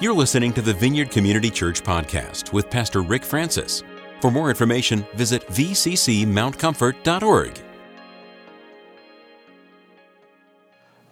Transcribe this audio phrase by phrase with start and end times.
[0.00, 3.82] You're listening to the Vineyard Community Church podcast with Pastor Rick Francis.
[4.22, 7.60] For more information, visit vccmountcomfort.org.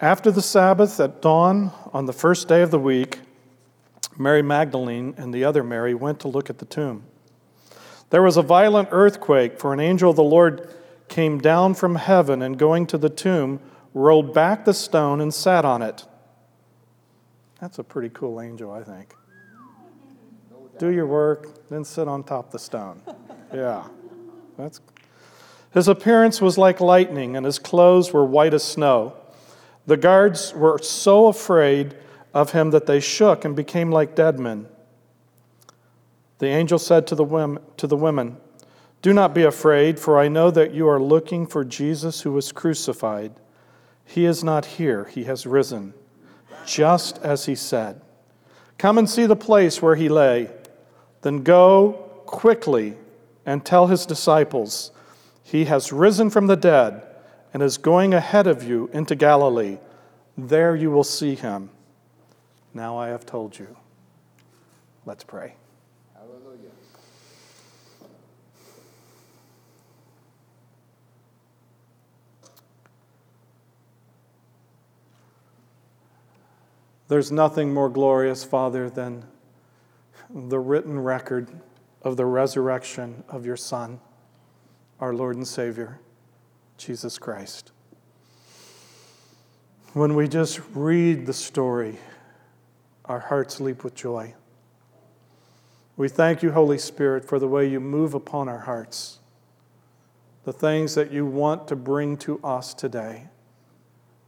[0.01, 3.19] After the Sabbath at dawn on the first day of the week,
[4.17, 7.05] Mary Magdalene and the other Mary went to look at the tomb.
[8.09, 10.67] There was a violent earthquake, for an angel of the Lord
[11.09, 13.61] came down from heaven and going to the tomb,
[13.93, 16.07] rolled back the stone and sat on it.
[17.61, 19.15] That's a pretty cool angel, I think.
[20.79, 23.03] Do your work, then sit on top of the stone.
[23.51, 23.85] Yeah.
[24.59, 24.83] That's
[25.73, 29.15] His appearance was like lightning, and his clothes were white as snow.
[29.87, 31.97] The guards were so afraid
[32.35, 34.67] of him that they shook and became like dead men.
[36.41, 38.37] The angel said to the women, to the women
[39.01, 42.53] Do not be afraid, for I know that you are looking for Jesus who was
[42.53, 43.33] crucified.
[44.05, 45.95] He is not here, he has risen
[46.69, 47.99] just as he said.
[48.77, 50.51] Come and see the place where he lay.
[51.23, 51.93] Then go
[52.27, 52.95] quickly
[53.47, 54.93] and tell his disciples,
[55.43, 57.03] He has risen from the dead
[57.55, 59.79] and is going ahead of you into Galilee.
[60.37, 61.71] There you will see him.
[62.75, 63.75] Now I have told you.
[65.07, 65.55] Let's pray.
[77.09, 79.25] There's nothing more glorious, Father, than
[80.29, 81.49] the written record
[82.03, 83.99] of the resurrection of your Son,
[85.01, 86.01] our Lord and Savior,
[86.77, 87.73] Jesus Christ.
[89.95, 91.97] When we just read the story,
[93.07, 94.35] our hearts leap with joy.
[95.97, 99.19] We thank you, Holy Spirit, for the way you move upon our hearts,
[100.45, 103.29] the things that you want to bring to us today,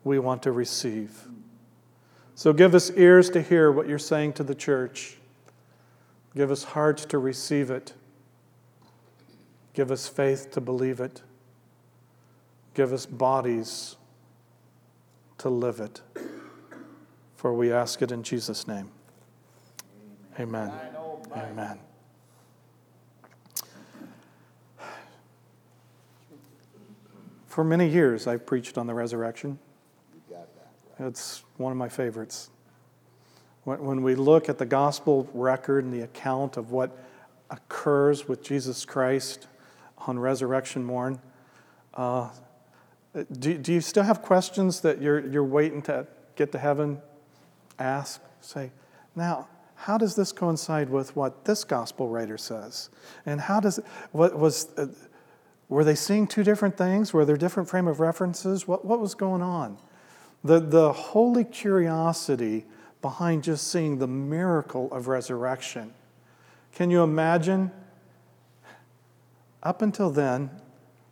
[0.03, 1.27] we want to receive.
[2.41, 5.19] So give us ears to hear what you're saying to the church.
[6.35, 7.93] Give us hearts to receive it.
[9.75, 11.21] Give us faith to believe it.
[12.73, 13.97] Give us bodies
[15.37, 16.00] to live it.
[17.37, 18.91] For we ask it in Jesus' name.
[20.39, 20.73] Amen.
[21.37, 21.79] Amen.
[27.49, 29.59] For many years, I've preached on the resurrection.
[31.00, 32.50] It's one of my favorites.
[33.65, 36.97] When we look at the gospel record and the account of what
[37.50, 39.47] occurs with Jesus Christ
[39.99, 41.21] on resurrection morn,
[41.94, 42.28] uh,
[43.38, 46.06] do, do you still have questions that you're, you're waiting to
[46.37, 47.00] get to heaven?
[47.78, 48.71] Ask, say,
[49.17, 52.91] now, how does this coincide with what this gospel writer says?
[53.25, 53.81] And how does,
[54.12, 54.88] what was, uh,
[55.71, 57.15] were they seeing two different things?
[57.15, 58.69] Were there different frame of references?
[58.69, 59.78] What, what was going on?
[60.43, 62.65] The, the holy curiosity
[63.03, 65.93] behind just seeing the miracle of resurrection.
[66.75, 67.71] Can you imagine?
[69.62, 70.50] Up until then,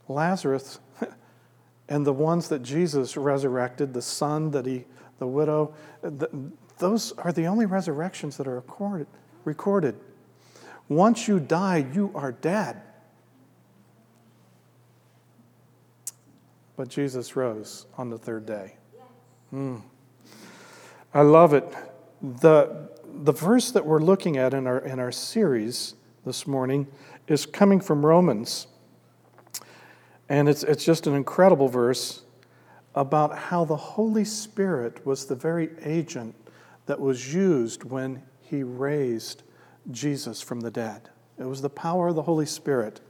[0.09, 0.81] Lazarus
[1.89, 4.85] and the ones that Jesus resurrected, the son that he,
[5.19, 6.29] the widow, the,
[6.79, 9.07] those are the only resurrections that are recorded.
[9.45, 9.97] recorded.
[10.89, 12.81] Once you die, you are dead.
[16.77, 18.78] But Jesus rose on the third day.
[19.53, 19.83] Mm.
[21.15, 21.65] I love it.
[22.21, 22.89] The,
[23.23, 25.95] the verse that we're looking at in our, in our series
[26.25, 26.87] this morning
[27.27, 28.67] is coming from Romans.
[30.29, 32.23] And it's, it's just an incredible verse
[32.95, 36.35] about how the Holy Spirit was the very agent
[36.87, 39.43] that was used when he raised
[39.91, 41.09] Jesus from the dead.
[41.39, 43.01] It was the power of the Holy Spirit.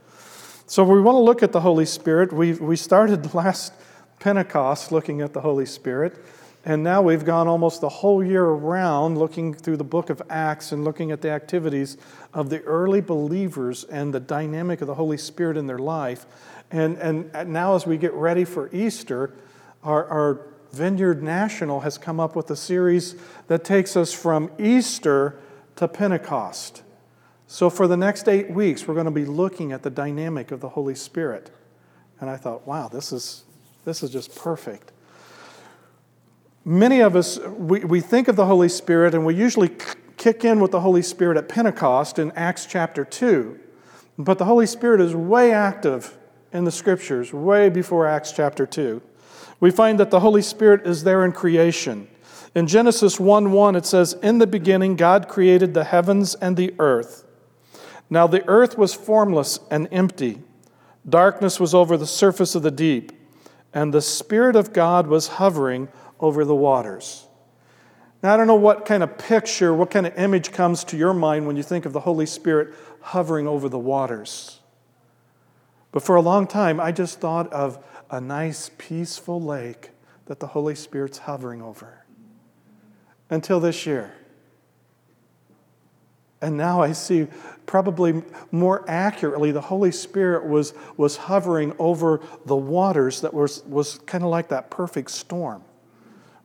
[0.67, 2.31] So we want to look at the Holy Spirit.
[2.31, 3.73] We, we started last
[4.19, 6.23] Pentecost looking at the Holy Spirit.
[6.65, 10.71] And now we've gone almost the whole year around looking through the book of Acts
[10.71, 11.97] and looking at the activities
[12.33, 16.25] of the early believers and the dynamic of the Holy Spirit in their life.
[16.69, 19.33] And, and now, as we get ready for Easter,
[19.83, 23.15] our, our Vineyard National has come up with a series
[23.47, 25.39] that takes us from Easter
[25.77, 26.83] to Pentecost.
[27.47, 30.59] So, for the next eight weeks, we're going to be looking at the dynamic of
[30.59, 31.49] the Holy Spirit.
[32.19, 33.45] And I thought, wow, this is,
[33.89, 34.91] this is just perfect.
[36.63, 39.71] Many of us, we, we think of the Holy Spirit and we usually
[40.15, 43.59] kick in with the Holy Spirit at Pentecost in Acts chapter 2.
[44.19, 46.19] But the Holy Spirit is way active
[46.53, 49.01] in the scriptures, way before Acts chapter 2.
[49.59, 52.07] We find that the Holy Spirit is there in creation.
[52.53, 56.75] In Genesis 1 1, it says, In the beginning, God created the heavens and the
[56.77, 57.25] earth.
[58.07, 60.43] Now the earth was formless and empty.
[61.07, 63.13] Darkness was over the surface of the deep,
[63.73, 65.89] and the Spirit of God was hovering
[66.19, 67.27] over the waters.
[68.21, 71.13] Now, I don't know what kind of picture, what kind of image comes to your
[71.13, 74.59] mind when you think of the Holy Spirit hovering over the waters.
[75.91, 79.91] But for a long time, I just thought of a nice, peaceful lake
[80.25, 82.05] that the Holy Spirit's hovering over.
[83.29, 84.13] Until this year.
[86.41, 87.27] And now I see
[87.65, 93.99] probably more accurately the Holy Spirit was, was hovering over the waters that was, was
[94.05, 95.63] kind of like that perfect storm.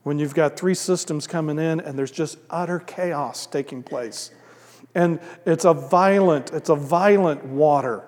[0.03, 4.31] When you've got three systems coming in and there's just utter chaos taking place.
[4.93, 8.03] And it's a violent, it's a violent water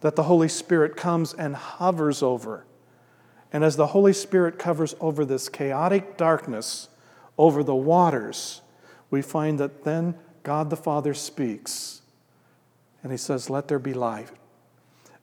[0.00, 2.66] that the Holy Spirit comes and hovers over.
[3.52, 6.88] And as the Holy Spirit covers over this chaotic darkness,
[7.38, 8.62] over the waters,
[9.10, 10.14] we find that then
[10.46, 12.02] God the Father speaks
[13.02, 14.28] and he says, Let there be light.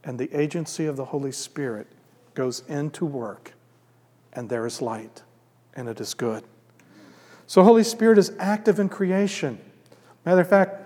[0.03, 1.87] And the agency of the Holy Spirit
[2.33, 3.53] goes into work,
[4.33, 5.23] and there is light,
[5.75, 6.43] and it is good.
[7.47, 9.59] So, Holy Spirit is active in creation.
[10.25, 10.81] Matter of fact,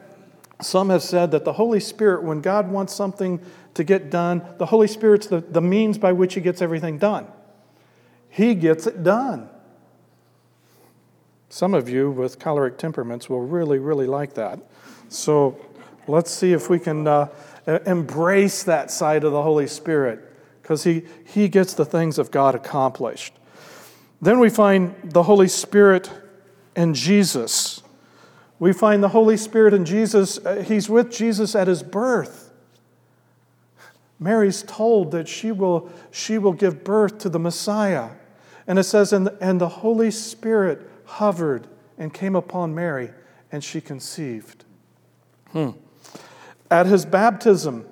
[0.61, 3.39] some have said that the Holy Spirit, when God wants something
[3.73, 7.25] to get done, the Holy Spirit's the, the means by which He gets everything done.
[8.29, 9.49] He gets it done.
[11.49, 14.59] Some of you with choleric temperaments will really, really like that.
[15.09, 15.57] So
[16.07, 17.29] let's see if we can uh,
[17.85, 20.23] embrace that side of the Holy Spirit
[20.61, 23.33] because he, he gets the things of God accomplished.
[24.21, 26.11] Then we find the Holy Spirit
[26.75, 27.81] and Jesus.
[28.59, 32.51] We find the Holy Spirit and Jesus, uh, he's with Jesus at his birth.
[34.19, 38.09] Mary's told that she will, she will give birth to the Messiah.
[38.65, 41.67] And it says, and, and the Holy Spirit hovered
[41.97, 43.11] and came upon Mary,
[43.51, 44.65] and she conceived.
[45.51, 45.71] Hmm.
[46.69, 47.85] At his baptism,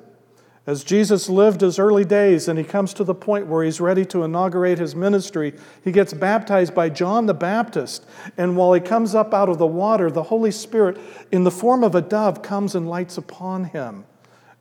[0.68, 4.04] as Jesus lived his early days and he comes to the point where he's ready
[4.06, 5.54] to inaugurate his ministry,
[5.84, 8.06] he gets baptized by John the Baptist.
[8.36, 10.98] And while he comes up out of the water, the Holy Spirit,
[11.32, 14.06] in the form of a dove, comes and lights upon him.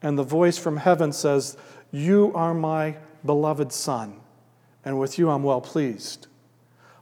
[0.02, 1.56] And the voice from heaven says,
[1.90, 4.20] You are my beloved Son,
[4.84, 6.26] and with you I'm well pleased.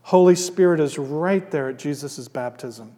[0.02, 2.92] Holy Spirit is right there at Jesus' baptism.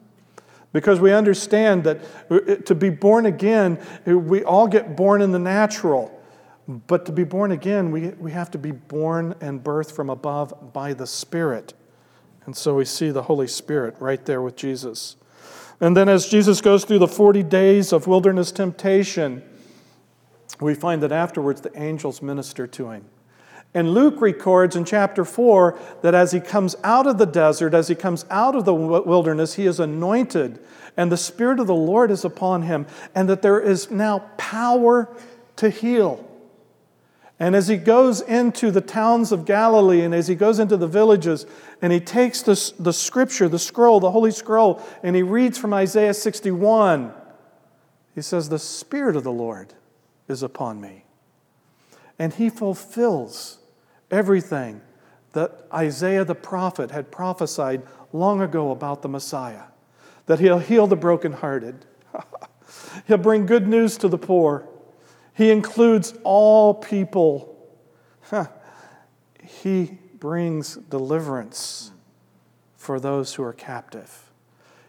[0.72, 3.78] Because we understand that uh, to be born again,
[4.08, 6.10] uh, we all get born in the natural.
[6.66, 10.72] But to be born again, we, we have to be born and birthed from above
[10.72, 11.74] by the Spirit.
[12.46, 15.16] And so we see the Holy Spirit right there with Jesus.
[15.80, 19.42] And then as Jesus goes through the 40 days of wilderness temptation,
[20.60, 23.04] we find that afterwards the angels minister to him.
[23.74, 27.88] And Luke records in chapter 4 that as he comes out of the desert, as
[27.88, 30.60] he comes out of the wilderness, he is anointed,
[30.96, 32.86] and the Spirit of the Lord is upon him,
[33.16, 35.08] and that there is now power
[35.56, 36.24] to heal.
[37.40, 40.86] And as he goes into the towns of Galilee and as he goes into the
[40.86, 41.44] villages,
[41.82, 45.74] and he takes the, the scripture, the scroll, the Holy Scroll, and he reads from
[45.74, 47.12] Isaiah 61,
[48.14, 49.74] he says, The Spirit of the Lord
[50.28, 51.04] is upon me.
[52.20, 53.58] And he fulfills
[54.14, 54.80] everything
[55.32, 57.82] that Isaiah the prophet had prophesied
[58.12, 59.64] long ago about the Messiah
[60.26, 61.84] that he'll heal the brokenhearted,
[63.06, 64.66] he'll bring good news to the poor,
[65.34, 67.68] he includes all people,
[69.42, 71.90] he brings deliverance
[72.76, 74.30] for those who are captive.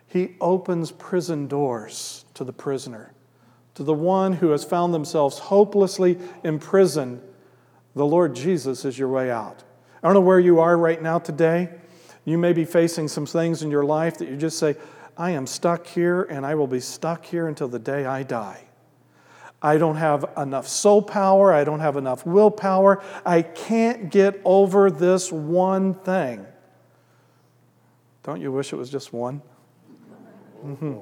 [0.07, 3.12] He opens prison doors to the prisoner,
[3.74, 7.22] to the one who has found themselves hopelessly imprisoned
[7.96, 9.64] the Lord Jesus is your way out.
[10.04, 11.70] I don't know where you are right now today.
[12.25, 14.75] You may be facing some things in your life that you just say,
[15.18, 18.62] I am stuck here and I will be stuck here until the day I die.
[19.62, 21.54] I don't have enough soul power.
[21.54, 23.02] I don't have enough willpower.
[23.25, 26.46] I can't get over this one thing.
[28.24, 29.42] Don't you wish it was just one?
[30.64, 30.98] Mm-hmm.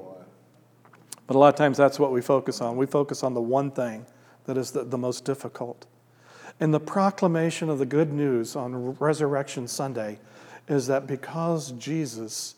[1.26, 2.76] But a lot of times that's what we focus on.
[2.76, 4.06] We focus on the one thing
[4.44, 5.86] that is the, the most difficult.
[6.60, 10.18] And the proclamation of the good news on Resurrection Sunday
[10.68, 12.54] is that because Jesus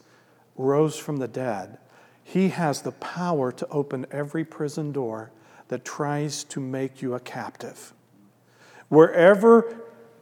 [0.56, 1.78] rose from the dead,
[2.22, 5.30] he has the power to open every prison door
[5.68, 7.92] that tries to make you a captive.
[8.88, 9.76] Wherever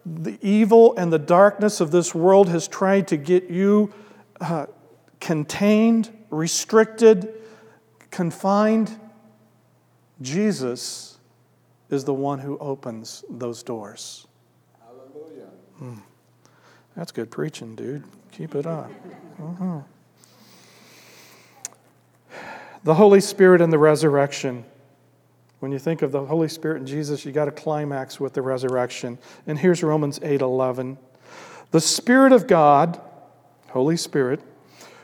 [0.06, 3.92] the evil and the darkness of this world has tried to get you
[4.40, 4.66] uh,
[5.20, 7.32] contained, restricted,
[8.10, 8.98] confined,
[10.20, 11.13] Jesus
[11.94, 14.26] is the one who opens those doors.
[14.82, 15.48] Hallelujah.
[15.78, 15.94] Hmm.
[16.96, 18.04] That's good preaching, dude.
[18.32, 18.90] Keep it up.
[19.42, 19.80] Uh-huh.
[22.84, 24.64] The Holy Spirit and the resurrection.
[25.60, 28.42] When you think of the Holy Spirit and Jesus, you got to climax with the
[28.42, 29.18] resurrection.
[29.46, 30.98] And here's Romans 8:11.
[31.70, 33.00] The Spirit of God,
[33.70, 34.40] Holy Spirit,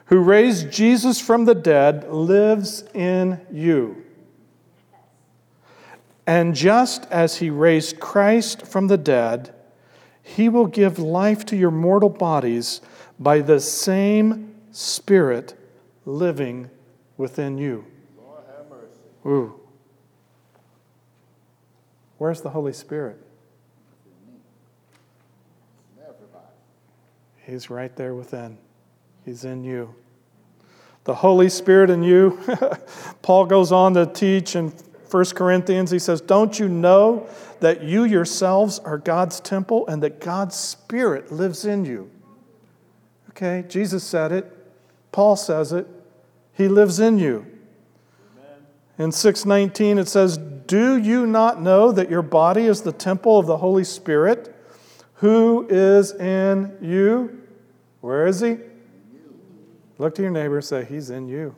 [0.06, 4.04] who raised Jesus from the dead, lives in you.
[6.30, 9.52] And just as he raised Christ from the dead,
[10.22, 12.80] he will give life to your mortal bodies
[13.18, 15.54] by the same Spirit
[16.06, 16.70] living
[17.16, 17.84] within you.
[18.16, 19.26] Lord have mercy.
[19.26, 19.58] Ooh.
[22.18, 23.20] Where's the Holy Spirit?
[27.38, 28.56] He's right there within.
[29.24, 29.96] He's in you.
[31.02, 32.38] The Holy Spirit in you.
[33.22, 34.72] Paul goes on to teach in
[35.10, 37.26] 1 Corinthians, he says, Don't you know
[37.60, 42.10] that you yourselves are God's temple and that God's Spirit lives in you?
[43.30, 44.56] Okay, Jesus said it.
[45.12, 45.86] Paul says it.
[46.52, 47.46] He lives in you.
[48.98, 53.46] In 619, it says, Do you not know that your body is the temple of
[53.46, 54.54] the Holy Spirit
[55.14, 57.42] who is in you?
[58.00, 58.58] Where is he?
[59.98, 61.54] Look to your neighbor and say, He's in you.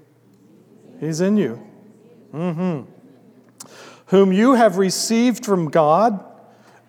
[1.00, 1.60] He's in you.
[2.32, 3.01] Mm-hmm
[4.12, 6.22] whom you have received from God.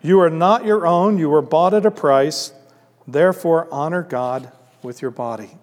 [0.02, 2.52] You are not your own, you were bought at a price.
[3.08, 4.52] Therefore, honor God
[4.82, 5.56] with your body.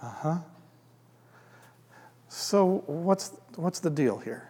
[0.00, 0.38] Uh huh.
[2.28, 4.48] So, what's, what's the deal here?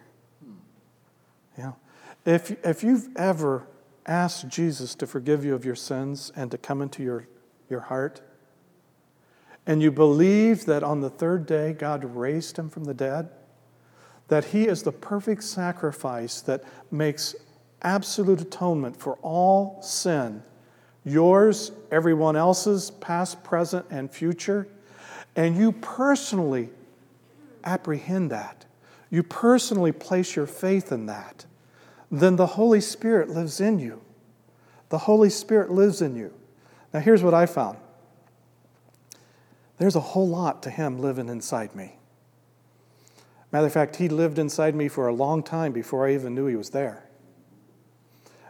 [1.56, 1.72] Yeah.
[2.26, 3.66] If, if you've ever
[4.04, 7.26] asked Jesus to forgive you of your sins and to come into your,
[7.70, 8.20] your heart,
[9.66, 13.30] and you believe that on the third day God raised him from the dead,
[14.28, 17.35] that he is the perfect sacrifice that makes
[17.83, 20.42] absolute atonement for all sin
[21.06, 24.66] yours, everyone else's, past, present, and future.
[25.37, 26.68] And you personally
[27.64, 28.66] apprehend that,
[29.09, 31.47] you personally place your faith in that,
[32.11, 34.02] then the Holy Spirit lives in you.
[34.88, 36.33] The Holy Spirit lives in you.
[36.92, 37.78] Now, here's what I found
[39.78, 41.97] there's a whole lot to Him living inside me.
[43.56, 46.44] Matter of fact, he lived inside me for a long time before I even knew
[46.44, 47.08] he was there.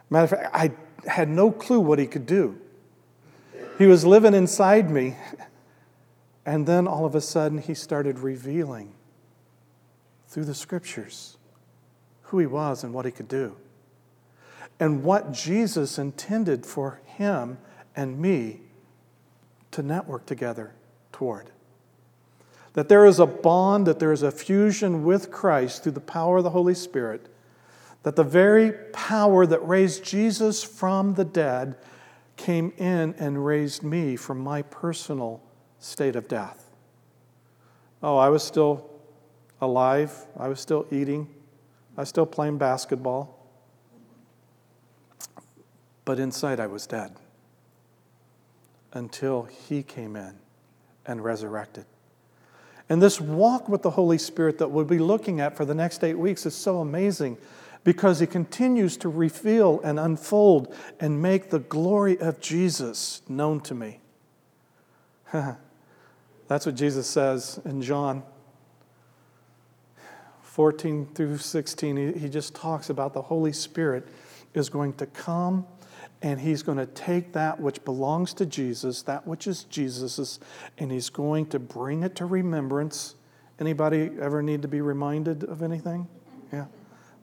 [0.09, 0.71] Matter of fact, I
[1.09, 2.59] had no clue what he could do.
[3.77, 5.15] He was living inside me,
[6.45, 8.95] and then all of a sudden he started revealing
[10.27, 11.37] through the scriptures
[12.23, 13.55] who he was and what he could do.
[14.77, 17.59] And what Jesus intended for him
[17.95, 18.59] and me
[19.71, 20.73] to network together
[21.13, 21.51] toward
[22.77, 26.37] that there is a bond, that there is a fusion with Christ through the power
[26.37, 27.25] of the Holy Spirit,
[28.03, 31.75] that the very power that raised Jesus from the dead
[32.35, 35.41] came in and raised me from my personal
[35.79, 36.69] state of death.
[38.03, 38.87] Oh, I was still
[39.59, 41.27] alive, I was still eating,
[41.97, 43.43] I was still playing basketball,
[46.05, 47.15] but inside I was dead
[48.93, 50.35] until He came in
[51.07, 51.87] and resurrected.
[52.89, 56.03] And this walk with the Holy Spirit that we'll be looking at for the next
[56.03, 57.37] eight weeks is so amazing
[57.83, 63.75] because He continues to reveal and unfold and make the glory of Jesus known to
[63.75, 63.99] me.
[65.31, 68.23] That's what Jesus says in John
[70.57, 72.17] 14 through 16.
[72.17, 74.07] He, just talks about the Holy Spirit
[74.53, 75.67] is going to come
[76.21, 80.39] and he's going to take that which belongs to Jesus, that which is Jesus's,
[80.77, 83.15] and he's going to bring it to remembrance.
[83.59, 86.07] Anybody ever need to be reminded of anything?
[86.51, 86.65] Yeah.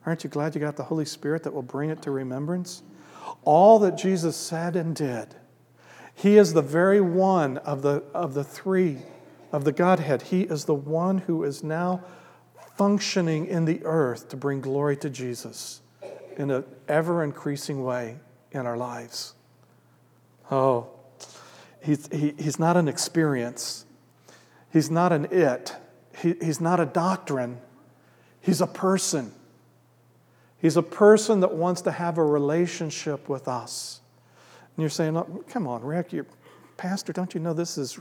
[0.05, 2.83] Aren't you glad you got the Holy Spirit that will bring it to remembrance?
[3.43, 5.35] All that Jesus said and did.
[6.13, 8.99] He is the very one of the, of the three
[9.51, 10.21] of the Godhead.
[10.21, 12.03] He is the one who is now
[12.77, 15.81] functioning in the earth to bring glory to Jesus
[16.37, 18.17] in an ever increasing way
[18.55, 19.33] in our lives.
[20.49, 20.87] Oh,
[21.83, 23.85] he's, he, he's not an experience,
[24.71, 25.75] he's not an it,
[26.17, 27.59] he, he's not a doctrine,
[28.41, 29.31] he's a person.
[30.57, 34.01] He's a person that wants to have a relationship with us.
[34.75, 36.25] And you're saying, oh, come on, Rick, you're,
[36.75, 37.99] Pastor, don't you know this is,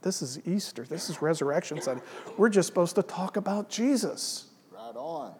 [0.00, 0.84] this is Easter?
[0.84, 2.02] This is Resurrection Sunday.
[2.38, 4.46] We're just supposed to talk about Jesus.
[4.72, 5.34] Right on.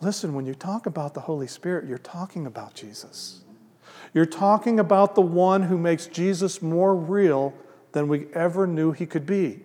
[0.00, 3.42] Listen, when you talk about the Holy Spirit, you're talking about Jesus.
[4.14, 7.54] You're talking about the one who makes Jesus more real
[7.92, 9.60] than we ever knew he could be.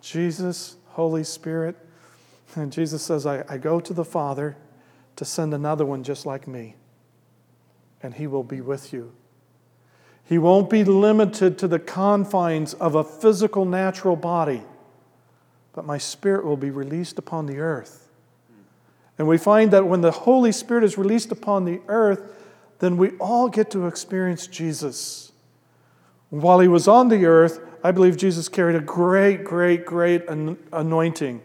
[0.00, 1.76] Jesus, Holy Spirit.
[2.54, 4.56] And Jesus says, I, I go to the Father
[5.16, 6.74] to send another one just like me,
[8.02, 9.12] and he will be with you.
[10.24, 14.62] He won't be limited to the confines of a physical, natural body,
[15.72, 18.08] but my spirit will be released upon the earth.
[19.18, 22.22] And we find that when the Holy Spirit is released upon the earth,
[22.82, 25.30] then we all get to experience Jesus.
[26.30, 31.42] While he was on the earth, I believe Jesus carried a great, great, great anointing.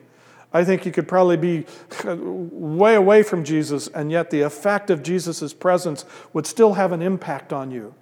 [0.52, 1.66] I think you could probably be
[2.16, 7.04] way away from Jesus, and yet the effect of Jesus' presence would still have an
[7.04, 7.94] impact on you.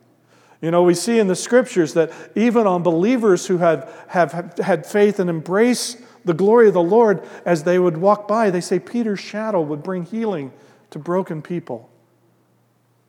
[0.62, 4.86] You know, we see in the scriptures that even on believers who have, have had
[4.86, 8.80] faith and embrace the glory of the Lord, as they would walk by, they say
[8.80, 10.54] Peter's shadow would bring healing
[10.92, 11.89] to broken people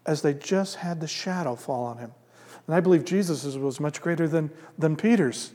[0.06, 2.12] as they just had the shadow fall on him.
[2.66, 5.52] And I believe Jesus was much greater than, than Peter's.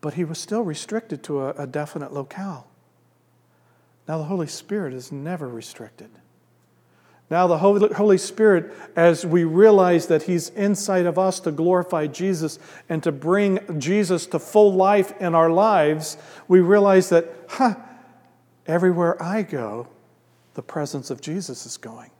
[0.00, 2.66] But he was still restricted to a, a definite locale.
[4.06, 6.10] Now, the Holy Spirit is never restricted.
[7.30, 12.58] Now, the Holy Spirit, as we realize that He's inside of us to glorify Jesus
[12.88, 16.16] and to bring Jesus to full life in our lives,
[16.48, 17.74] we realize that, huh,
[18.66, 19.88] everywhere I go,
[20.54, 22.10] the presence of Jesus is going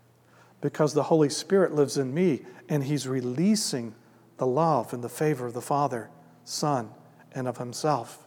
[0.60, 3.94] because the Holy Spirit lives in me and He's releasing
[4.36, 6.10] the love and the favor of the Father,
[6.44, 6.90] Son,
[7.32, 8.26] and of Himself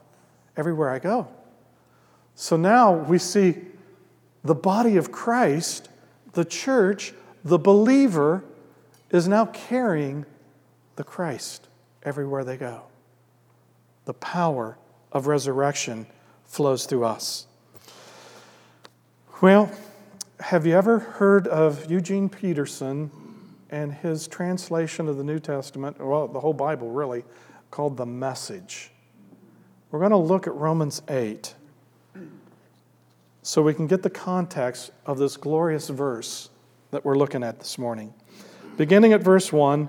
[0.57, 1.27] everywhere I go.
[2.35, 3.55] So now we see
[4.43, 5.89] the body of Christ
[6.33, 8.43] the church, the believer,
[9.09, 10.25] is now carrying
[10.95, 11.67] the Christ
[12.03, 12.83] everywhere they go.
[14.05, 14.77] The power
[15.11, 16.07] of resurrection
[16.45, 17.47] flows through us.
[19.41, 19.71] Well,
[20.41, 23.12] have you ever heard of Eugene Peterson
[23.69, 27.24] and his translation of the New Testament, well, the whole Bible really,
[27.69, 28.89] called The Message?
[29.91, 31.53] We're going to look at Romans 8
[33.43, 36.50] so we can get the context of this glorious verse
[36.89, 38.13] that we're looking at this morning.
[38.77, 39.88] Beginning at verse 1,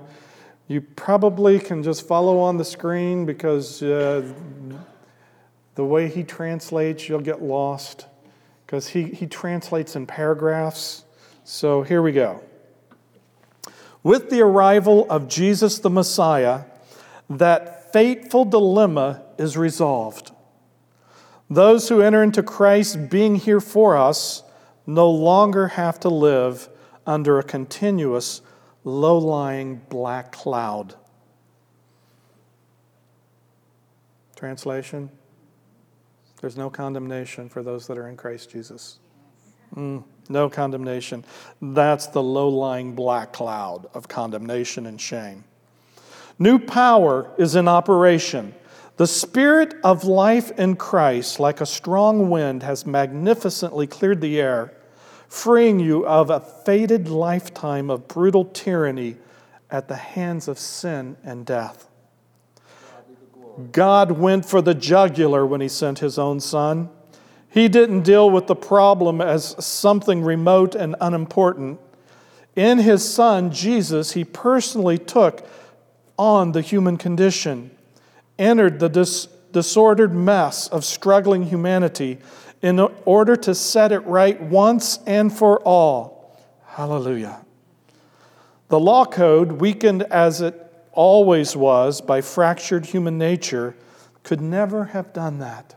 [0.67, 4.31] you probably can just follow on the screen because uh,
[5.75, 8.05] the way he translates, you'll get lost
[8.73, 11.03] because he, he translates in paragraphs.
[11.43, 12.41] So here we go.
[14.01, 16.61] With the arrival of Jesus the Messiah,
[17.29, 20.31] that fateful dilemma is resolved.
[21.51, 24.41] Those who enter into Christ being here for us
[24.87, 26.67] no longer have to live
[27.05, 28.41] under a continuous,
[28.83, 30.95] low lying black cloud.
[34.35, 35.11] Translation
[36.43, 38.99] There's no condemnation for those that are in Christ Jesus.
[39.77, 41.23] Mm, no condemnation.
[41.61, 45.45] That's the low lying black cloud of condemnation and shame.
[46.37, 48.53] New power is in operation.
[48.97, 54.73] The Spirit of life in Christ, like a strong wind, has magnificently cleared the air,
[55.29, 59.15] freeing you of a fated lifetime of brutal tyranny
[59.71, 61.87] at the hands of sin and death.
[63.71, 66.89] God went for the jugular when He sent His own Son.
[67.49, 71.79] He didn't deal with the problem as something remote and unimportant.
[72.55, 75.47] In His Son, Jesus, He personally took
[76.17, 77.71] on the human condition
[78.37, 82.17] entered the dis- disordered mess of struggling humanity
[82.61, 86.37] in order to set it right once and for all.
[86.65, 87.45] Hallelujah.
[88.69, 90.62] The law code, weakened as it
[90.93, 93.75] always was by fractured human nature,
[94.23, 95.75] could never have done that.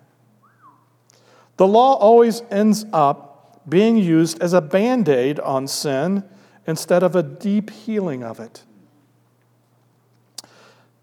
[1.56, 6.24] The law always ends up being used as a band aid on sin
[6.66, 8.62] instead of a deep healing of it.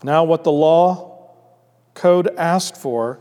[0.03, 1.31] Now, what the law
[1.93, 3.19] code asked for,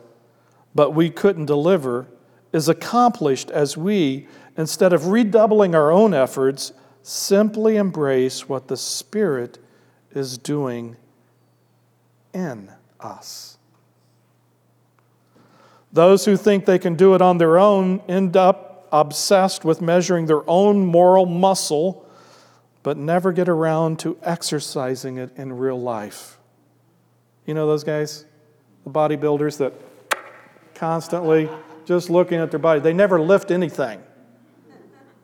[0.74, 2.08] but we couldn't deliver,
[2.52, 4.26] is accomplished as we,
[4.56, 9.58] instead of redoubling our own efforts, simply embrace what the Spirit
[10.14, 10.96] is doing
[12.32, 12.70] in
[13.00, 13.58] us.
[15.92, 20.26] Those who think they can do it on their own end up obsessed with measuring
[20.26, 22.08] their own moral muscle,
[22.82, 26.38] but never get around to exercising it in real life.
[27.46, 28.24] You know those guys?
[28.84, 29.72] the bodybuilders that
[30.74, 31.48] constantly
[31.84, 32.80] just looking at their body.
[32.80, 34.02] They never lift anything.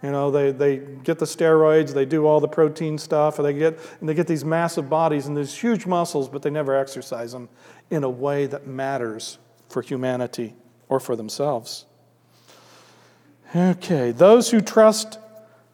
[0.03, 3.53] You know, they, they get the steroids, they do all the protein stuff, and they
[3.53, 7.33] get, and they get these massive bodies and these huge muscles, but they never exercise
[7.33, 7.49] them
[7.91, 10.55] in a way that matters for humanity
[10.89, 11.85] or for themselves.
[13.57, 15.19] Okay, those who trust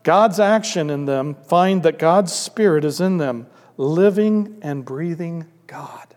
[0.05, 6.15] God's action in them find that God's Spirit is in them, living and breathing God.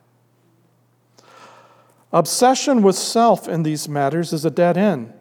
[2.14, 5.14] Obsession with self in these matters is a dead end.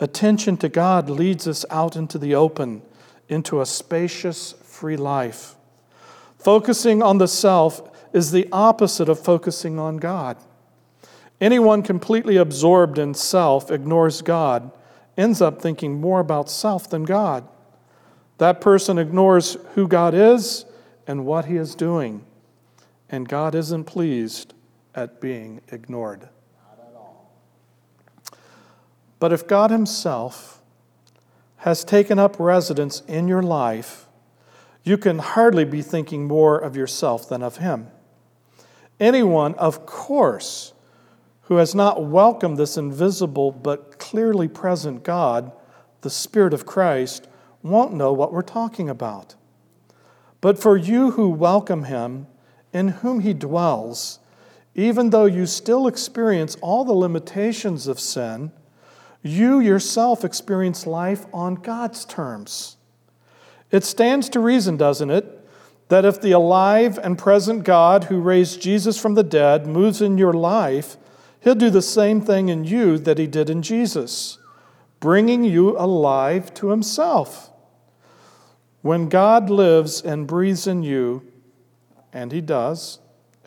[0.00, 2.82] Attention to God leads us out into the open,
[3.28, 5.54] into a spacious, free life.
[6.38, 10.36] Focusing on the self is the opposite of focusing on God.
[11.40, 14.70] Anyone completely absorbed in self ignores God,
[15.16, 17.48] ends up thinking more about self than God.
[18.38, 20.64] That person ignores who God is
[21.06, 22.24] and what he is doing
[23.14, 24.54] and God isn't pleased
[24.94, 26.28] at being ignored.
[29.18, 30.60] But if God Himself
[31.58, 34.06] has taken up residence in your life,
[34.82, 37.88] you can hardly be thinking more of yourself than of Him.
[39.00, 40.72] Anyone, of course,
[41.42, 45.52] who has not welcomed this invisible but clearly present God,
[46.02, 47.28] the Spirit of Christ,
[47.62, 49.34] won't know what we're talking about.
[50.40, 52.26] But for you who welcome Him,
[52.72, 54.18] in whom He dwells,
[54.74, 58.52] even though you still experience all the limitations of sin,
[59.24, 62.76] you yourself experience life on God's terms.
[63.70, 65.40] It stands to reason, doesn't it,
[65.88, 70.18] that if the alive and present God who raised Jesus from the dead moves in
[70.18, 70.98] your life,
[71.40, 74.38] he'll do the same thing in you that he did in Jesus,
[75.00, 77.50] bringing you alive to himself.
[78.82, 81.26] When God lives and breathes in you,
[82.12, 82.98] and he does,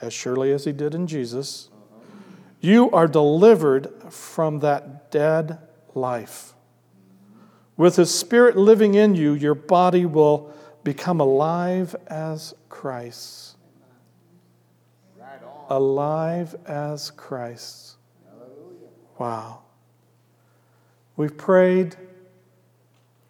[0.01, 1.69] as surely as he did in Jesus,
[2.59, 5.59] you are delivered from that dead
[5.97, 6.53] life.
[7.75, 13.57] With his spirit living in you, your body will become alive as Christ.
[15.69, 17.97] Alive as Christ.
[19.17, 19.63] Wow.
[21.17, 21.95] We've prayed.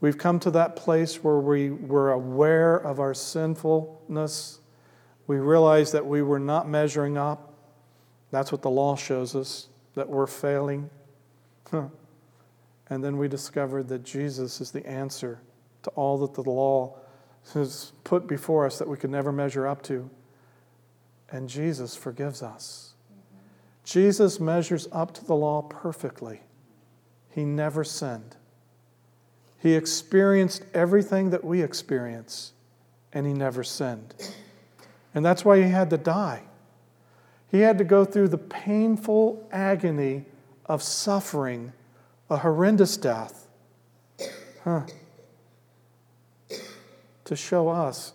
[0.02, 4.60] We've come to that place where we were aware of our sinfulness
[5.28, 7.54] we realized that we were not measuring up.
[8.32, 10.90] That's what the law shows us, that we're failing.
[12.90, 15.40] And then we discovered that Jesus is the answer
[15.84, 16.98] to all that the law
[17.54, 20.10] has put before us that we could never measure up to.
[21.30, 22.94] And Jesus forgives us.
[23.84, 26.42] Jesus measures up to the law perfectly.
[27.30, 28.36] He never sinned.
[29.60, 32.54] He experienced everything that we experience,
[33.14, 34.14] and he never sinned.
[35.16, 36.44] And that's why he had to die.
[37.50, 40.26] He had to go through the painful agony
[40.66, 41.74] of suffering
[42.30, 43.48] a horrendous death
[44.64, 44.82] huh,
[47.24, 48.14] to show us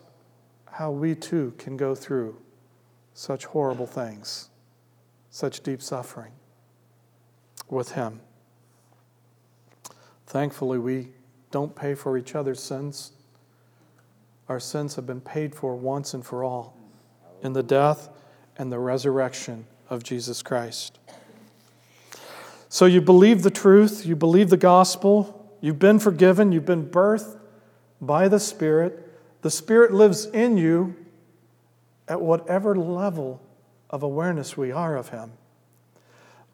[0.70, 2.36] how we too can go through
[3.14, 4.48] such horrible things,
[5.30, 6.32] such deep suffering
[7.68, 8.20] with him.
[10.26, 11.08] Thankfully, we
[11.50, 13.12] don't pay for each other's sins.
[14.48, 16.76] Our sins have been paid for once and for all
[17.42, 18.08] in the death
[18.56, 20.98] and the resurrection of Jesus Christ.
[22.72, 27.38] So you believe the truth, you believe the gospel, you've been forgiven, you've been birthed
[28.00, 29.12] by the Spirit.
[29.42, 30.96] The Spirit lives in you
[32.08, 33.42] at whatever level
[33.90, 35.32] of awareness we are of Him.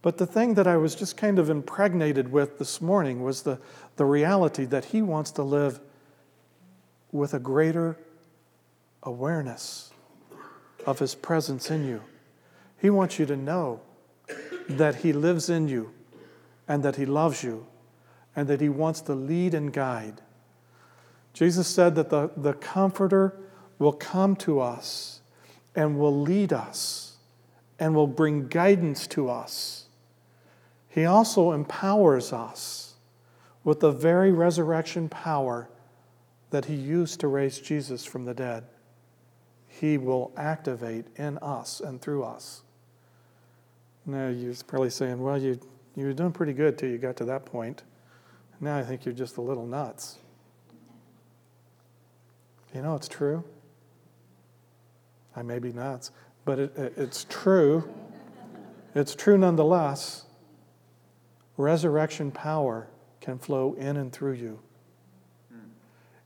[0.03, 3.61] But the thing that I was just kind of impregnated with this morning was the,
[3.95, 5.79] the reality that He wants to live
[7.13, 7.97] with a greater
[9.05, 9.93] awareness
[10.85, 12.03] of His presence in you.
[12.77, 13.83] He wants you to know
[14.69, 15.93] that He lives in you
[16.69, 17.67] and that He loves you
[18.37, 20.21] and that He wants to lead and guide.
[21.33, 23.37] Jesus said that the, the Comforter
[23.79, 25.21] will come to us
[25.75, 27.17] and will lead us
[27.79, 29.87] and will bring guidance to us.
[30.89, 32.95] He also empowers us
[33.63, 35.69] with the very resurrection power
[36.51, 38.65] that He used to raise Jesus from the dead.
[39.69, 42.63] He will activate in us and through us.
[44.07, 45.61] Now, you're probably saying, well, you,
[45.99, 47.83] you were doing pretty good till you got to that point.
[48.61, 50.19] Now I think you're just a little nuts.
[52.75, 53.45] You know, it's true.
[55.35, 56.11] I may be nuts,
[56.45, 57.89] but it, it, it's true.
[58.95, 60.25] It's true nonetheless.
[61.57, 62.89] Resurrection power
[63.21, 64.61] can flow in and through you.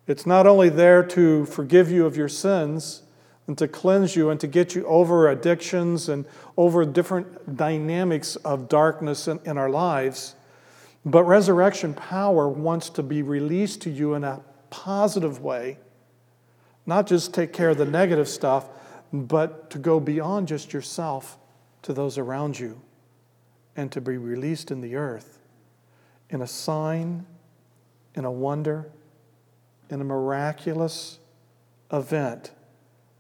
[0.07, 3.03] It's not only there to forgive you of your sins,
[3.47, 6.25] and to cleanse you and to get you over addictions and
[6.57, 10.35] over different dynamics of darkness in, in our lives.
[11.05, 15.79] But resurrection power wants to be released to you in a positive way,
[16.87, 18.69] not just take care of the negative stuff,
[19.13, 21.37] but to go beyond just yourself
[21.83, 22.81] to those around you
[23.77, 25.41] and to be released in the earth
[26.31, 27.27] in a sign,
[28.15, 28.91] in a wonder,
[29.91, 31.19] in a miraculous
[31.93, 32.53] event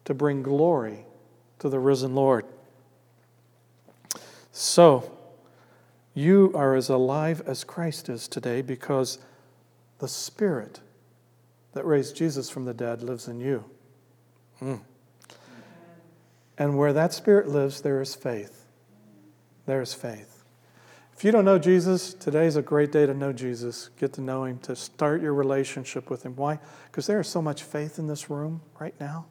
[0.05, 1.07] to bring glory
[1.59, 2.45] to the risen Lord.
[4.51, 5.11] So,
[6.15, 9.19] you are as alive as Christ is today because
[9.99, 10.81] the Spirit
[11.73, 13.65] that raised Jesus from the dead lives in you.
[14.61, 14.81] Mm.
[16.59, 18.67] And where that Spirit lives, there is faith.
[19.65, 20.45] There is faith.
[21.17, 23.91] If you don't know Jesus, today is a great day to know Jesus.
[23.99, 26.37] Get to know Him, to start your relationship with Him.
[26.37, 26.59] Why?
[26.91, 29.27] Because there is so much faith in this room right now.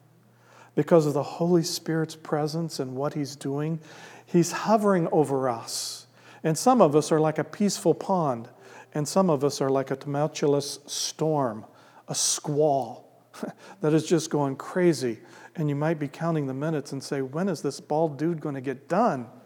[0.75, 3.79] Because of the Holy Spirit's presence and what He's doing.
[4.25, 6.07] He's hovering over us.
[6.43, 8.49] And some of us are like a peaceful pond,
[8.93, 11.65] and some of us are like a tumultuous storm,
[12.07, 13.12] a squall
[13.81, 15.19] that is just going crazy.
[15.55, 18.55] And you might be counting the minutes and say, when is this bald dude going
[18.55, 19.27] to get done?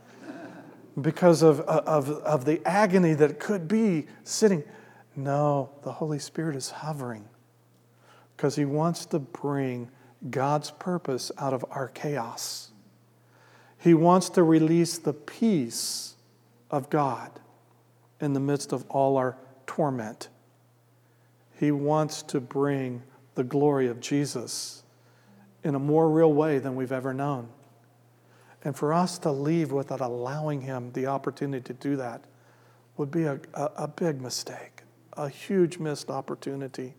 [1.01, 4.63] Because of, uh, of, of the agony that could be sitting.
[5.13, 7.27] No, the Holy Spirit is hovering
[8.37, 9.89] because He wants to bring
[10.29, 12.71] God's purpose out of our chaos.
[13.77, 16.15] He wants to release the peace
[16.71, 17.31] of God
[18.19, 20.29] in the midst of all our torment.
[21.59, 23.03] He wants to bring
[23.35, 24.83] the glory of Jesus
[25.63, 27.49] in a more real way than we've ever known.
[28.63, 32.23] And for us to leave without allowing Him the opportunity to do that
[32.97, 34.81] would be a, a, a big mistake,
[35.13, 36.95] a huge missed opportunity.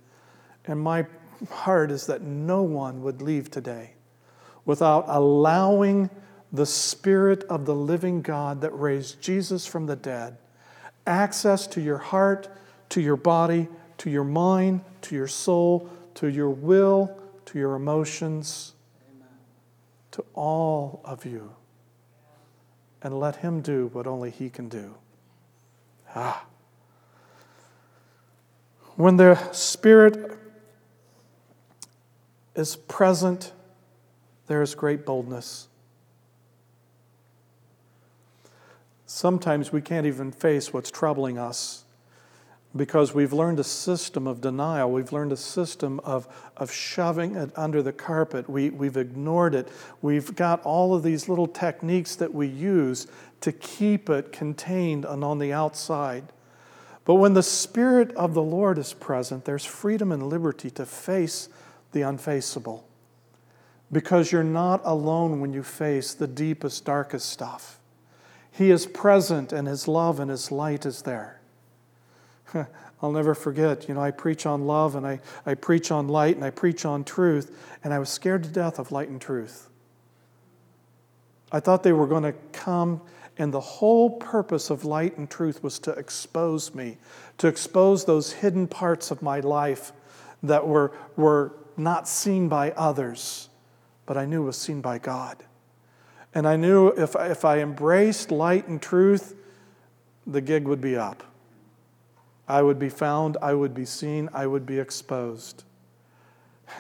[0.66, 1.06] And my
[1.50, 3.92] heart is that no one would leave today
[4.64, 6.10] without allowing
[6.52, 10.36] the Spirit of the living God that raised Jesus from the dead
[11.06, 12.48] access to your heart,
[12.88, 13.68] to your body,
[13.98, 18.74] to your mind, to your soul, to your will, to your emotions,
[19.14, 19.28] Amen.
[20.10, 21.52] to all of you.
[23.02, 24.94] And let Him do what only He can do.
[26.14, 26.44] Ah.
[28.96, 30.38] When the Spirit
[32.56, 33.52] is present,
[34.46, 35.68] there is great boldness.
[39.06, 41.84] Sometimes we can't even face what's troubling us
[42.74, 44.90] because we've learned a system of denial.
[44.90, 48.50] We've learned a system of, of shoving it under the carpet.
[48.50, 49.68] We, we've ignored it.
[50.02, 53.06] We've got all of these little techniques that we use
[53.40, 56.24] to keep it contained and on the outside.
[57.04, 61.48] But when the Spirit of the Lord is present, there's freedom and liberty to face
[61.96, 62.86] the unfaceable.
[63.90, 67.80] Because you're not alone when you face the deepest, darkest stuff.
[68.52, 71.40] He is present, and His love and His light is there.
[73.02, 76.36] I'll never forget, you know, I preach on love and I, I preach on light
[76.36, 79.68] and I preach on truth, and I was scared to death of light and truth.
[81.50, 83.00] I thought they were going to come,
[83.38, 86.98] and the whole purpose of light and truth was to expose me,
[87.38, 89.92] to expose those hidden parts of my life
[90.42, 93.48] that were, were not seen by others,
[94.06, 95.44] but I knew was seen by God.
[96.34, 99.34] And I knew if, if I embraced light and truth,
[100.26, 101.22] the gig would be up.
[102.48, 105.64] I would be found, I would be seen, I would be exposed.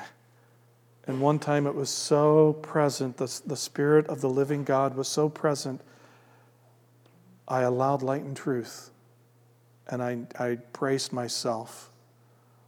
[1.08, 5.06] And one time it was so present, the, the Spirit of the living God was
[5.06, 5.80] so present,
[7.46, 8.90] I allowed light and truth,
[9.86, 11.92] and I, I braced myself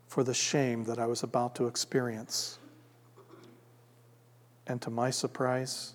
[0.08, 2.58] for the shame that I was about to experience.
[4.66, 5.92] And to my surprise,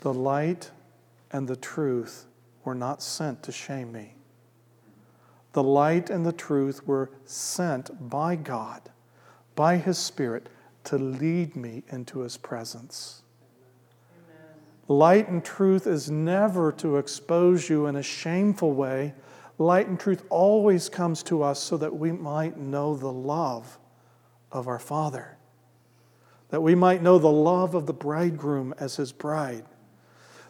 [0.00, 0.70] the light
[1.32, 2.26] and the truth
[2.64, 4.14] were not sent to shame me.
[5.52, 8.90] The light and the truth were sent by God,
[9.54, 10.48] by His Spirit,
[10.84, 13.22] to lead me into His presence.
[14.12, 14.54] Amen.
[14.88, 19.14] Light and truth is never to expose you in a shameful way
[19.58, 23.78] light and truth always comes to us so that we might know the love
[24.50, 25.36] of our Father,
[26.50, 29.64] that we might know the love of the bridegroom as his bride,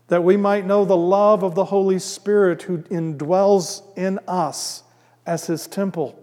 [0.08, 4.82] that we might know the love of the Holy Spirit who indwells in us
[5.26, 6.18] as his temple,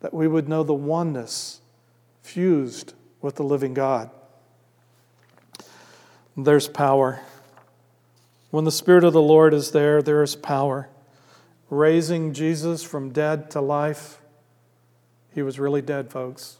[0.00, 1.60] that we would know the oneness
[2.22, 4.10] fused with the living God.
[6.36, 7.20] There's power.
[8.50, 10.88] When the Spirit of the Lord is there, there is power
[11.70, 14.20] raising Jesus from dead to life.
[15.32, 16.58] He was really dead, folks.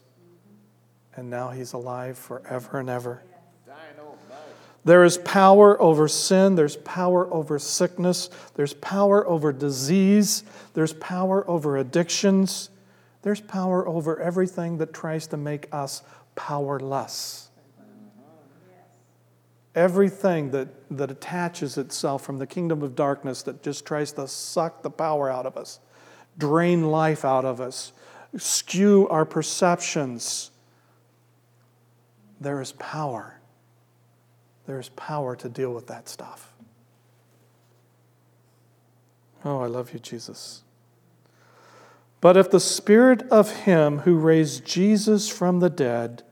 [1.15, 3.23] And now he's alive forever and ever.
[4.83, 6.55] There is power over sin.
[6.55, 8.29] There's power over sickness.
[8.53, 10.43] There's power over disease.
[10.73, 12.69] There's power over addictions.
[13.23, 16.03] There's power over everything that tries to make us
[16.35, 17.44] powerless
[19.75, 24.81] everything that, that attaches itself from the kingdom of darkness that just tries to suck
[24.81, 25.79] the power out of us,
[26.37, 27.91] drain life out of us,
[28.37, 30.51] skew our perceptions.
[32.39, 33.39] There is power.
[34.65, 36.53] There is power to deal with that stuff.
[39.43, 40.63] Oh, I love you, Jesus.
[42.19, 46.23] But if the spirit of him who raised Jesus from the dead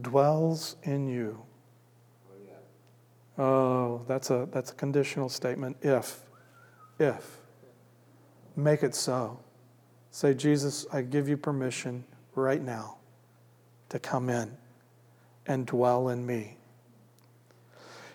[0.00, 1.42] dwells in you,
[3.40, 5.78] Oh, that's a, that's a conditional statement.
[5.80, 6.20] If,
[6.98, 7.38] if.
[8.54, 9.40] Make it so.
[10.10, 12.98] Say, Jesus, I give you permission right now
[13.88, 14.54] to come in
[15.46, 16.58] and dwell in me.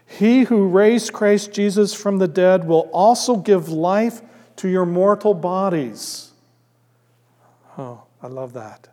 [0.06, 4.22] He who raised Christ Jesus from the dead will also give life
[4.58, 6.34] to your mortal bodies.
[7.80, 8.90] Oh, I love that.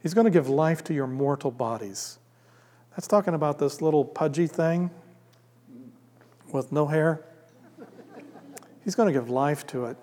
[0.00, 2.20] He's going to give life to your mortal bodies.
[2.92, 4.90] That's talking about this little pudgy thing
[6.52, 7.24] with no hair.
[8.84, 9.96] He's going to give life to it.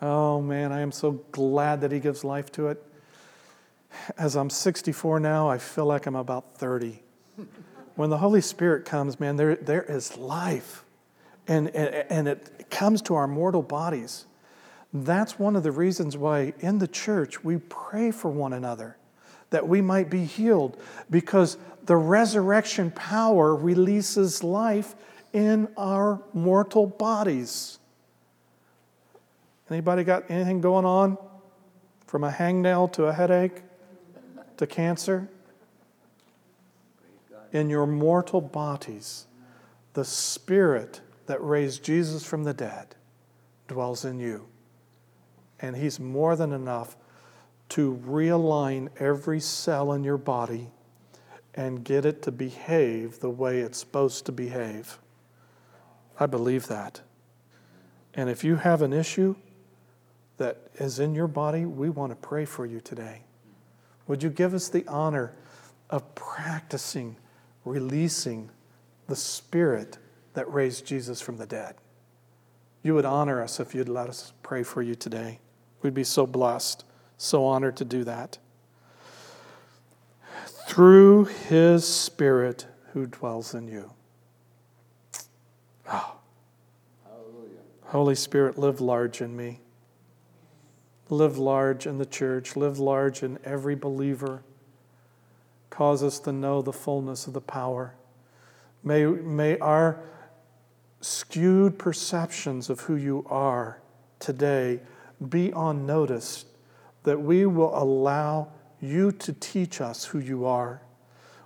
[0.00, 2.82] Oh man, I am so glad that He gives life to it.
[4.16, 7.02] As I'm 64 now, I feel like I'm about 30.
[7.94, 10.84] When the Holy Spirit comes, man, there, there is life.
[11.46, 14.26] And, and, and it comes to our mortal bodies.
[14.92, 18.96] That's one of the reasons why in the church we pray for one another,
[19.50, 24.94] that we might be healed, because the resurrection power releases life
[25.32, 27.78] in our mortal bodies.
[29.70, 31.16] Anybody got anything going on?
[32.06, 33.62] From a hangnail to a headache
[34.58, 35.28] to cancer?
[37.52, 39.26] In your mortal bodies,
[39.94, 42.94] the Spirit that raised Jesus from the dead
[43.68, 44.46] dwells in you.
[45.60, 46.96] And He's more than enough
[47.70, 50.68] to realign every cell in your body
[51.54, 54.98] and get it to behave the way it's supposed to behave.
[56.18, 57.00] I believe that.
[58.14, 59.36] And if you have an issue
[60.36, 63.22] that is in your body, we want to pray for you today.
[64.06, 65.32] Would you give us the honor
[65.90, 67.16] of practicing
[67.64, 68.50] releasing
[69.08, 69.98] the Spirit
[70.34, 71.76] that raised Jesus from the dead?
[72.82, 75.38] You would honor us if you'd let us pray for you today.
[75.82, 76.84] We'd be so blessed,
[77.16, 78.38] so honored to do that.
[80.66, 83.92] Through His Spirit who dwells in you.
[85.90, 86.16] Oh.
[87.86, 89.60] Holy Spirit, live large in me.
[91.10, 92.56] Live large in the church.
[92.56, 94.42] Live large in every believer.
[95.68, 97.94] Cause us to know the fullness of the power.
[98.82, 100.00] May, may our
[101.02, 103.80] skewed perceptions of who you are
[104.18, 104.80] today
[105.28, 106.46] be on notice,
[107.02, 108.48] that we will allow
[108.80, 110.80] you to teach us who you are.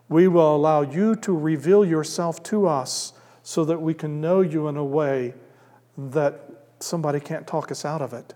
[0.09, 3.13] We will allow you to reveal yourself to us
[3.47, 5.33] so that we can know you in a way
[5.97, 6.41] that
[6.81, 8.35] somebody can't talk us out of it.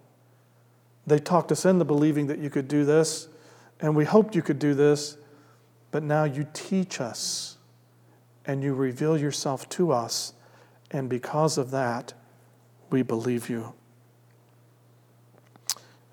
[1.05, 3.27] They talked us into believing that you could do this,
[3.81, 5.17] and we hoped you could do this,
[5.91, 7.57] but now you teach us
[8.47, 10.35] and you reveal yourself to us,
[10.93, 12.13] and because of that,
[12.91, 13.75] we believe you.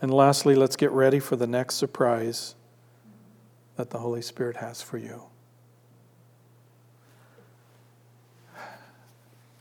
[0.02, 2.56] And lastly, let's get ready for the next surprise
[3.76, 5.22] that the Holy Spirit has for you.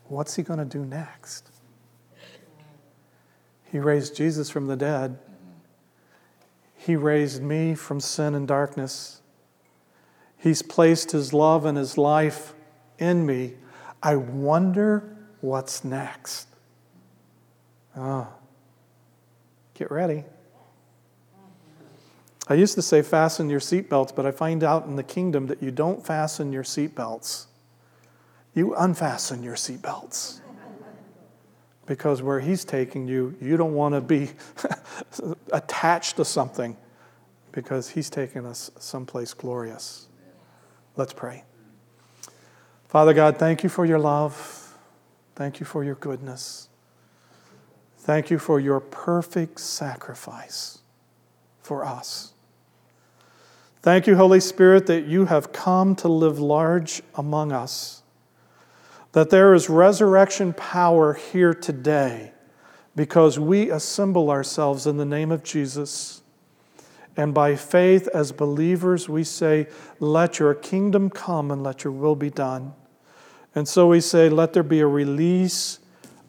[0.09, 1.51] What's He going to do next?
[3.71, 5.19] He raised Jesus from the dead.
[6.77, 9.21] He raised me from sin and darkness.
[10.39, 12.55] He's placed His love and His life
[12.99, 13.55] in me.
[14.03, 16.47] I wonder what's next.
[17.97, 18.29] Oh,
[19.77, 20.25] Get ready.
[22.49, 25.63] I used to say fasten your seatbelts, but I find out in the kingdom that
[25.63, 27.45] you don't fasten your seatbelts.
[28.57, 30.41] You unfasten your seatbelts.
[31.85, 34.31] Because where he's taking you, you don't want to be
[35.53, 36.77] attached to something
[37.53, 40.09] because he's taking us someplace glorious.
[40.97, 41.45] Let's pray.
[42.89, 44.75] Father God, thank you for your love.
[45.37, 46.69] Thank you for your goodness.
[47.99, 50.79] Thank you for your perfect sacrifice
[51.61, 52.33] for us.
[53.83, 58.03] Thank you, Holy Spirit, that you have come to live large among us,
[59.17, 62.31] that there is resurrection power here today
[62.95, 66.21] because we assemble ourselves in the name of Jesus.
[67.17, 69.69] And by faith, as believers, we say,
[70.01, 72.75] Let your kingdom come and let your will be done.
[73.55, 75.79] And so we say, Let there be a release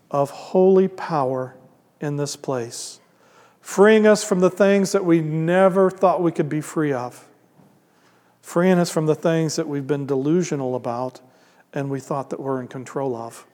[0.10, 1.58] of holy power
[2.00, 3.02] in this place,
[3.60, 7.28] freeing us from the things that we never thought we could be free of,
[8.42, 11.20] freeing us from the things that we've been delusional about
[11.78, 13.46] and we thought that we're in control of,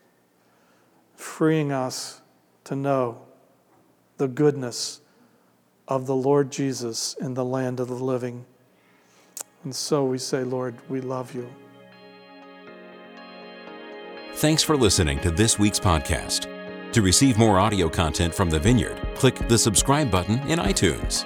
[1.13, 2.21] freeing us
[2.63, 3.21] to know
[4.15, 5.01] the goodness
[5.89, 8.45] of the Lord Jesus in the land of the living.
[9.65, 11.53] And so we say, Lord, we love you.
[14.35, 16.47] Thanks for listening to this week's podcast.
[16.93, 21.25] To receive more audio content from the Vineyard, click the subscribe button in iTunes.